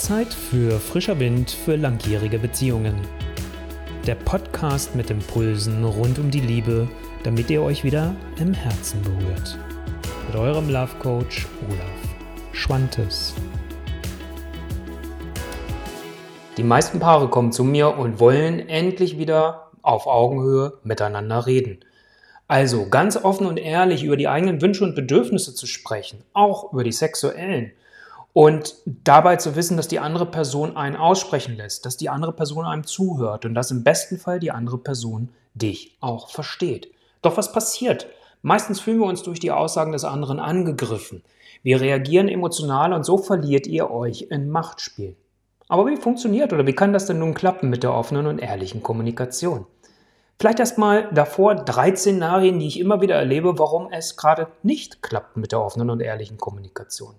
[0.00, 2.94] Zeit für frischer Wind für langjährige Beziehungen.
[4.06, 6.88] Der Podcast mit Impulsen rund um die Liebe,
[7.22, 9.58] damit ihr euch wieder im Herzen berührt.
[10.26, 13.34] Mit eurem Love Coach Olaf Schwantes.
[16.56, 21.78] Die meisten Paare kommen zu mir und wollen endlich wieder auf Augenhöhe miteinander reden.
[22.48, 26.84] Also ganz offen und ehrlich über die eigenen Wünsche und Bedürfnisse zu sprechen, auch über
[26.84, 27.72] die sexuellen
[28.32, 32.64] und dabei zu wissen, dass die andere Person einen aussprechen lässt, dass die andere Person
[32.64, 36.90] einem zuhört und dass im besten Fall die andere Person dich auch versteht.
[37.22, 38.06] Doch was passiert?
[38.42, 41.22] Meistens fühlen wir uns durch die Aussagen des anderen angegriffen.
[41.62, 45.16] Wir reagieren emotional und so verliert ihr euch in Machtspiel.
[45.68, 48.82] Aber wie funktioniert oder wie kann das denn nun klappen mit der offenen und ehrlichen
[48.82, 49.66] Kommunikation?
[50.38, 55.36] Vielleicht erstmal davor drei Szenarien, die ich immer wieder erlebe, warum es gerade nicht klappt
[55.36, 57.14] mit der offenen und ehrlichen Kommunikation.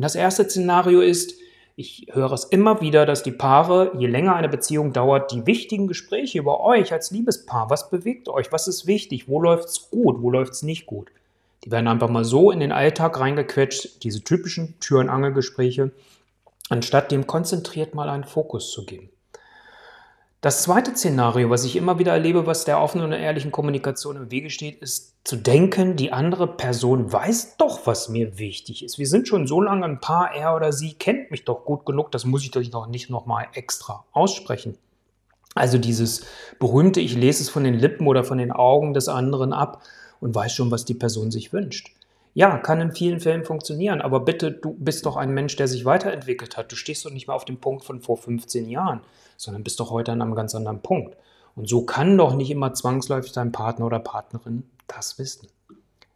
[0.00, 1.34] Und das erste Szenario ist,
[1.76, 5.88] ich höre es immer wieder, dass die Paare, je länger eine Beziehung dauert, die wichtigen
[5.88, 10.22] Gespräche über euch als Liebespaar, was bewegt euch, was ist wichtig, wo läuft es gut,
[10.22, 11.10] wo läuft es nicht gut,
[11.64, 15.90] die werden einfach mal so in den Alltag reingequetscht, diese typischen Tür- und Angelgespräche,
[16.70, 19.10] anstatt dem konzentriert mal einen Fokus zu geben.
[20.42, 24.30] Das zweite Szenario, was ich immer wieder erlebe, was der offenen und ehrlichen Kommunikation im
[24.30, 28.98] Wege steht, ist zu denken, die andere Person weiß doch, was mir wichtig ist.
[28.98, 32.10] Wir sind schon so lange ein Paar, er oder sie kennt mich doch gut genug,
[32.10, 34.78] das muss ich doch nicht nochmal extra aussprechen.
[35.54, 36.24] Also dieses
[36.58, 39.82] berühmte, ich lese es von den Lippen oder von den Augen des anderen ab
[40.20, 41.92] und weiß schon, was die Person sich wünscht.
[42.32, 45.84] Ja, kann in vielen Fällen funktionieren, aber bitte, du bist doch ein Mensch, der sich
[45.84, 46.70] weiterentwickelt hat.
[46.70, 49.00] Du stehst doch nicht mehr auf dem Punkt von vor 15 Jahren,
[49.36, 51.16] sondern bist doch heute an einem ganz anderen Punkt.
[51.56, 55.48] Und so kann doch nicht immer zwangsläufig dein Partner oder Partnerin das wissen.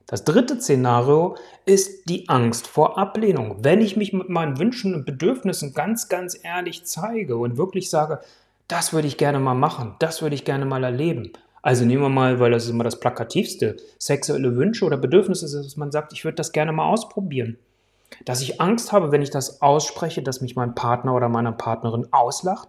[0.06, 3.56] Das dritte Szenario ist die Angst vor Ablehnung.
[3.64, 8.20] Wenn ich mich mit meinen Wünschen und Bedürfnissen ganz, ganz ehrlich zeige und wirklich sage,
[8.68, 11.32] das würde ich gerne mal machen, das würde ich gerne mal erleben,
[11.64, 15.78] also nehmen wir mal, weil das ist immer das plakativste, sexuelle Wünsche oder Bedürfnisse, dass
[15.78, 17.56] man sagt, ich würde das gerne mal ausprobieren.
[18.26, 22.06] Dass ich Angst habe, wenn ich das ausspreche, dass mich mein Partner oder meine Partnerin
[22.10, 22.68] auslacht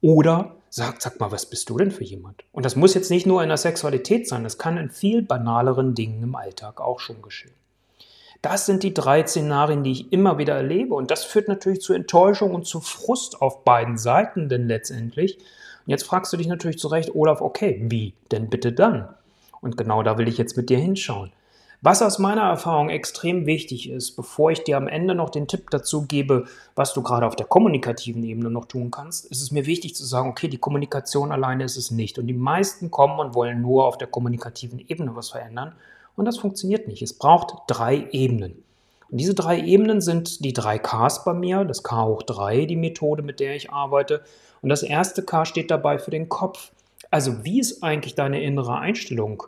[0.00, 2.42] oder sagt, sag mal, was bist du denn für jemand?
[2.52, 5.94] Und das muss jetzt nicht nur in der Sexualität sein, das kann in viel banaleren
[5.94, 7.52] Dingen im Alltag auch schon geschehen.
[8.40, 10.94] Das sind die drei Szenarien, die ich immer wieder erlebe.
[10.94, 15.38] Und das führt natürlich zu Enttäuschung und zu Frust auf beiden Seiten, denn letztendlich
[15.86, 19.08] jetzt fragst du dich natürlich zu Recht, Olaf, okay, wie denn bitte dann?
[19.60, 21.32] Und genau da will ich jetzt mit dir hinschauen.
[21.84, 25.68] Was aus meiner Erfahrung extrem wichtig ist, bevor ich dir am Ende noch den Tipp
[25.70, 29.66] dazu gebe, was du gerade auf der kommunikativen Ebene noch tun kannst, ist es mir
[29.66, 32.20] wichtig zu sagen, okay, die Kommunikation alleine ist es nicht.
[32.20, 35.74] Und die meisten kommen und wollen nur auf der kommunikativen Ebene was verändern.
[36.14, 37.02] Und das funktioniert nicht.
[37.02, 38.62] Es braucht drei Ebenen.
[39.12, 42.76] Und diese drei Ebenen sind die drei Ks bei mir, das K hoch 3, die
[42.76, 44.22] Methode, mit der ich arbeite.
[44.62, 46.72] Und das erste K steht dabei für den Kopf.
[47.10, 49.42] Also wie ist eigentlich deine innere Einstellung?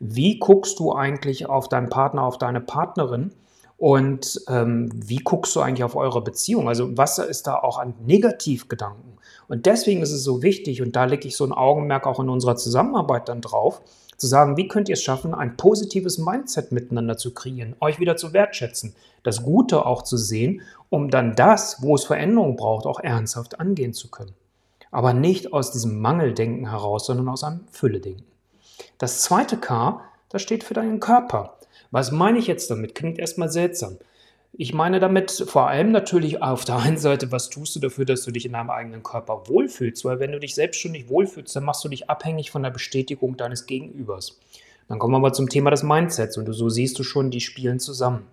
[0.00, 3.32] Wie guckst du eigentlich auf deinen Partner, auf deine Partnerin?
[3.78, 6.68] Und ähm, wie guckst du eigentlich auf eure Beziehung?
[6.68, 9.15] Also was ist da auch an Negativgedanken?
[9.48, 12.28] Und deswegen ist es so wichtig, und da lege ich so ein Augenmerk auch in
[12.28, 13.80] unserer Zusammenarbeit dann drauf,
[14.16, 18.16] zu sagen, wie könnt ihr es schaffen, ein positives Mindset miteinander zu kreieren, euch wieder
[18.16, 23.00] zu wertschätzen, das Gute auch zu sehen, um dann das, wo es Veränderung braucht, auch
[23.00, 24.32] ernsthaft angehen zu können.
[24.90, 28.24] Aber nicht aus diesem Mangeldenken heraus, sondern aus einem Fülledenken.
[28.98, 31.58] Das zweite K, das steht für deinen Körper.
[31.90, 32.94] Was meine ich jetzt damit?
[32.94, 33.98] Klingt erstmal seltsam.
[34.52, 38.22] Ich meine damit vor allem natürlich auf der einen Seite, was tust du dafür, dass
[38.24, 40.04] du dich in deinem eigenen Körper wohlfühlst?
[40.04, 42.70] Weil wenn du dich selbst schon nicht wohlfühlst, dann machst du dich abhängig von der
[42.70, 44.38] Bestätigung deines Gegenübers.
[44.88, 47.80] Dann kommen wir mal zum Thema des Mindsets und so siehst du schon, die spielen
[47.80, 48.26] zusammen.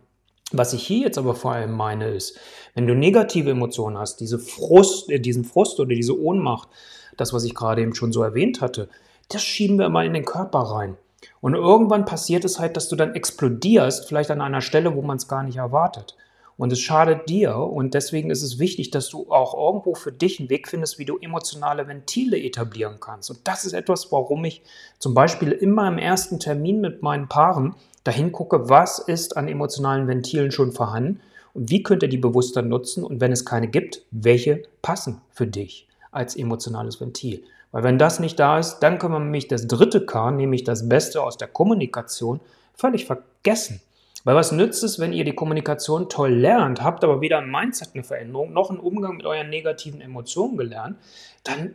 [0.51, 2.37] Was ich hier jetzt aber vor allem meine ist,
[2.75, 6.69] wenn du negative Emotionen hast, diese Frust, äh, diesen Frust oder diese Ohnmacht,
[7.17, 8.87] das, was ich gerade eben schon so erwähnt hatte,
[9.29, 10.97] das schieben wir immer in den Körper rein.
[11.41, 15.17] Und irgendwann passiert es halt, dass du dann explodierst, vielleicht an einer Stelle, wo man
[15.17, 16.15] es gar nicht erwartet.
[16.55, 20.39] Und es schadet dir und deswegen ist es wichtig, dass du auch irgendwo für dich
[20.39, 23.31] einen Weg findest, wie du emotionale Ventile etablieren kannst.
[23.31, 24.61] Und das ist etwas, warum ich
[24.99, 30.07] zum Beispiel immer im ersten Termin mit meinen Paaren dahin gucke, was ist an emotionalen
[30.07, 31.21] Ventilen schon vorhanden
[31.53, 35.47] und wie könnt ihr die bewusster nutzen und wenn es keine gibt, welche passen für
[35.47, 37.43] dich als emotionales Ventil.
[37.73, 40.87] Weil wenn das nicht da ist, dann können wir nämlich das dritte K, nämlich das
[40.87, 42.39] Beste aus der Kommunikation,
[42.75, 43.81] völlig vergessen.
[44.23, 47.89] Weil was nützt es, wenn ihr die Kommunikation toll lernt, habt aber weder im Mindset
[47.95, 50.97] eine Veränderung noch einen Umgang mit euren negativen Emotionen gelernt,
[51.43, 51.73] dann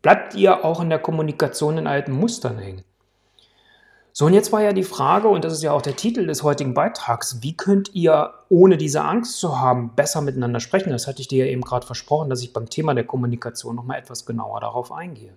[0.00, 2.82] bleibt ihr auch in der Kommunikation in alten Mustern hängen.
[4.18, 6.42] So, und jetzt war ja die Frage, und das ist ja auch der Titel des
[6.42, 10.88] heutigen Beitrags, wie könnt ihr, ohne diese Angst zu haben, besser miteinander sprechen?
[10.88, 13.98] Das hatte ich dir ja eben gerade versprochen, dass ich beim Thema der Kommunikation nochmal
[13.98, 15.34] etwas genauer darauf eingehe.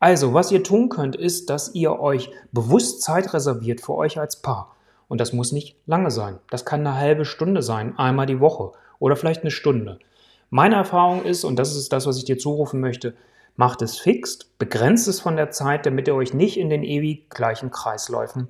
[0.00, 4.42] Also, was ihr tun könnt, ist, dass ihr euch bewusst Zeit reserviert für euch als
[4.42, 4.74] Paar.
[5.06, 6.40] Und das muss nicht lange sein.
[6.50, 10.00] Das kann eine halbe Stunde sein, einmal die Woche oder vielleicht eine Stunde.
[10.50, 13.14] Meine Erfahrung ist, und das ist das, was ich dir zurufen möchte,
[13.58, 17.28] Macht es fix, begrenzt es von der Zeit, damit ihr euch nicht in den ewig
[17.28, 18.46] gleichen Kreisläufen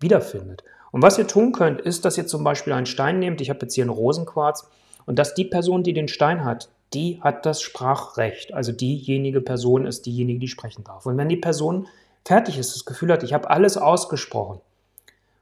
[0.00, 0.64] wiederfindet.
[0.90, 3.60] Und was ihr tun könnt, ist, dass ihr zum Beispiel einen Stein nehmt, ich habe
[3.62, 4.68] jetzt hier einen Rosenquarz,
[5.06, 8.52] und dass die Person, die den Stein hat, die hat das Sprachrecht.
[8.52, 11.06] Also diejenige Person ist diejenige, die sprechen darf.
[11.06, 11.86] Und wenn die Person
[12.24, 14.60] fertig ist, das Gefühl hat, ich habe alles ausgesprochen,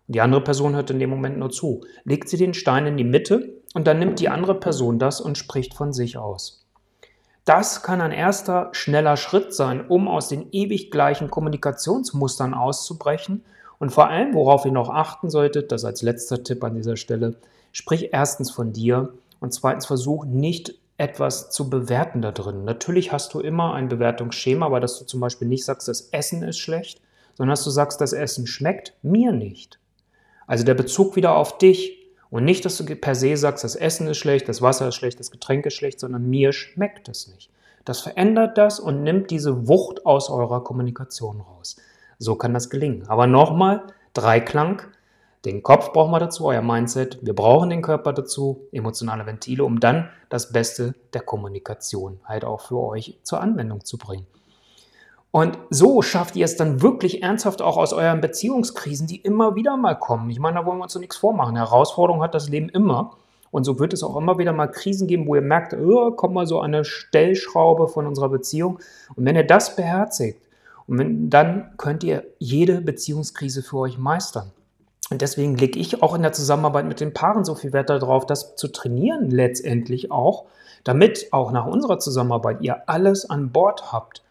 [0.08, 2.98] und die andere Person hört in dem Moment nur zu, legt sie den Stein in
[2.98, 6.65] die Mitte und dann nimmt die andere Person das und spricht von sich aus.
[7.46, 13.44] Das kann ein erster schneller Schritt sein, um aus den ewig gleichen Kommunikationsmustern auszubrechen.
[13.78, 17.36] Und vor allem, worauf ihr noch achten solltet, das als letzter Tipp an dieser Stelle,
[17.70, 22.64] sprich erstens von dir und zweitens versuch nicht etwas zu bewerten da drin.
[22.64, 26.42] Natürlich hast du immer ein Bewertungsschema, aber dass du zum Beispiel nicht sagst, das Essen
[26.42, 27.00] ist schlecht,
[27.34, 29.78] sondern dass du sagst, das Essen schmeckt mir nicht.
[30.48, 34.08] Also der Bezug wieder auf dich und nicht, dass du per se sagst, das Essen
[34.08, 37.50] ist schlecht, das Wasser ist schlecht, das Getränk ist schlecht, sondern mir schmeckt es nicht.
[37.84, 41.76] Das verändert das und nimmt diese Wucht aus eurer Kommunikation raus.
[42.18, 43.08] So kann das gelingen.
[43.08, 43.82] Aber nochmal,
[44.12, 44.82] Dreiklang.
[45.44, 47.18] Den Kopf brauchen wir dazu, euer Mindset.
[47.22, 52.62] Wir brauchen den Körper dazu, emotionale Ventile, um dann das Beste der Kommunikation halt auch
[52.62, 54.26] für euch zur Anwendung zu bringen.
[55.36, 59.76] Und so schafft ihr es dann wirklich ernsthaft auch aus euren Beziehungskrisen, die immer wieder
[59.76, 60.30] mal kommen.
[60.30, 61.56] Ich meine, da wollen wir uns so nichts vormachen.
[61.56, 63.18] Herausforderung hat das Leben immer.
[63.50, 66.32] Und so wird es auch immer wieder mal Krisen geben, wo ihr merkt, oh, kommt
[66.32, 68.78] mal so eine Stellschraube von unserer Beziehung.
[69.14, 70.40] Und wenn ihr das beherzigt,
[70.86, 74.52] wenn, dann könnt ihr jede Beziehungskrise für euch meistern.
[75.10, 78.24] Und deswegen lege ich auch in der Zusammenarbeit mit den Paaren so viel Wert darauf,
[78.24, 80.46] das zu trainieren letztendlich auch,
[80.82, 84.22] damit auch nach unserer Zusammenarbeit ihr alles an Bord habt.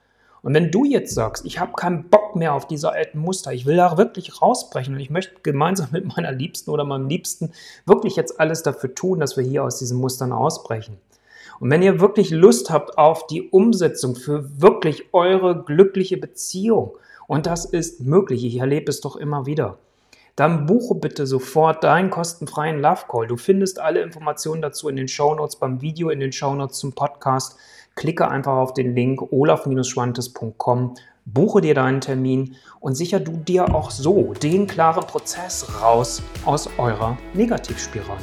[0.45, 3.65] Und wenn du jetzt sagst, ich habe keinen Bock mehr auf diese alten Muster, ich
[3.65, 7.51] will da wirklich rausbrechen und ich möchte gemeinsam mit meiner Liebsten oder meinem Liebsten
[7.87, 10.99] wirklich jetzt alles dafür tun, dass wir hier aus diesen Mustern ausbrechen.
[11.59, 16.95] Und wenn ihr wirklich Lust habt auf die Umsetzung für wirklich eure glückliche Beziehung,
[17.25, 19.79] und das ist möglich, ich erlebe es doch immer wieder,
[20.35, 23.27] dann buche bitte sofort deinen kostenfreien Love Call.
[23.27, 26.79] Du findest alle Informationen dazu in den Show Notes beim Video, in den Show Notes
[26.79, 27.57] zum Podcast.
[27.95, 30.95] Klicke einfach auf den Link olaf-schwantes.com,
[31.25, 36.69] buche dir deinen Termin und sicher du dir auch so den klaren Prozess raus aus
[36.77, 38.19] eurer Negativspirale.